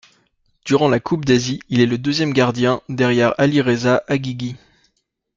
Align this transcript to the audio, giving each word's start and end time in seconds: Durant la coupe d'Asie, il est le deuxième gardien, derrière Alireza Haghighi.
Durant 0.65 0.89
la 0.89 0.99
coupe 0.99 1.25
d'Asie, 1.25 1.59
il 1.69 1.79
est 1.79 1.85
le 1.85 1.99
deuxième 1.99 2.33
gardien, 2.33 2.81
derrière 2.89 3.35
Alireza 3.39 4.01
Haghighi. 4.07 4.55